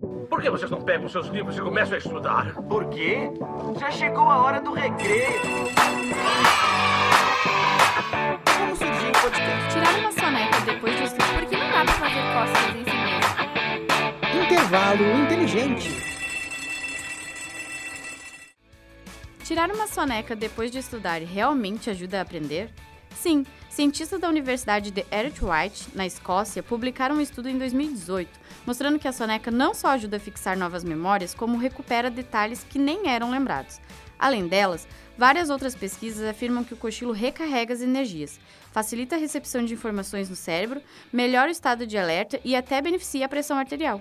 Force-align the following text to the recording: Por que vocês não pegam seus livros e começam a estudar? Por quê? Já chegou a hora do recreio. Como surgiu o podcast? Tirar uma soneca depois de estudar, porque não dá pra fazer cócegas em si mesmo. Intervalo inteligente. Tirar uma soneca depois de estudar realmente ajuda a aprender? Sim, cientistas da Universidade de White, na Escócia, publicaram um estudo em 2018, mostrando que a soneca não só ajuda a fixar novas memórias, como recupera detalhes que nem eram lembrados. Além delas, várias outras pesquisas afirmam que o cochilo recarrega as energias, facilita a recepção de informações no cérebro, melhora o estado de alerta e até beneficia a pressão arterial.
Por 0.00 0.40
que 0.40 0.48
vocês 0.48 0.70
não 0.70 0.80
pegam 0.80 1.08
seus 1.08 1.26
livros 1.26 1.56
e 1.56 1.60
começam 1.60 1.96
a 1.96 1.98
estudar? 1.98 2.54
Por 2.68 2.88
quê? 2.88 3.32
Já 3.80 3.90
chegou 3.90 4.30
a 4.30 4.38
hora 4.38 4.60
do 4.60 4.72
recreio. 4.72 5.40
Como 8.56 8.76
surgiu 8.76 9.08
o 9.08 9.20
podcast? 9.20 9.72
Tirar 9.72 9.98
uma 9.98 10.12
soneca 10.12 10.60
depois 10.60 10.96
de 10.96 11.02
estudar, 11.02 11.40
porque 11.40 11.56
não 11.56 11.70
dá 11.72 11.84
pra 11.84 11.94
fazer 11.94 12.22
cócegas 12.32 12.76
em 12.76 12.84
si 12.84 12.96
mesmo. 14.30 14.44
Intervalo 14.44 15.04
inteligente. 15.24 15.90
Tirar 19.42 19.72
uma 19.72 19.88
soneca 19.88 20.36
depois 20.36 20.70
de 20.70 20.78
estudar 20.78 21.20
realmente 21.22 21.90
ajuda 21.90 22.18
a 22.18 22.22
aprender? 22.22 22.70
Sim, 23.20 23.44
cientistas 23.68 24.20
da 24.20 24.28
Universidade 24.28 24.92
de 24.92 25.04
White, 25.10 25.88
na 25.92 26.06
Escócia, 26.06 26.62
publicaram 26.62 27.16
um 27.16 27.20
estudo 27.20 27.48
em 27.48 27.58
2018, 27.58 28.30
mostrando 28.64 28.96
que 28.96 29.08
a 29.08 29.12
soneca 29.12 29.50
não 29.50 29.74
só 29.74 29.88
ajuda 29.88 30.18
a 30.18 30.20
fixar 30.20 30.56
novas 30.56 30.84
memórias, 30.84 31.34
como 31.34 31.58
recupera 31.58 32.12
detalhes 32.12 32.62
que 32.62 32.78
nem 32.78 33.08
eram 33.08 33.28
lembrados. 33.28 33.80
Além 34.16 34.46
delas, 34.46 34.86
várias 35.16 35.50
outras 35.50 35.74
pesquisas 35.74 36.28
afirmam 36.28 36.62
que 36.62 36.74
o 36.74 36.76
cochilo 36.76 37.10
recarrega 37.10 37.74
as 37.74 37.80
energias, 37.80 38.38
facilita 38.70 39.16
a 39.16 39.18
recepção 39.18 39.64
de 39.64 39.74
informações 39.74 40.30
no 40.30 40.36
cérebro, 40.36 40.80
melhora 41.12 41.48
o 41.48 41.52
estado 41.52 41.88
de 41.88 41.98
alerta 41.98 42.38
e 42.44 42.54
até 42.54 42.80
beneficia 42.80 43.26
a 43.26 43.28
pressão 43.28 43.58
arterial. 43.58 43.98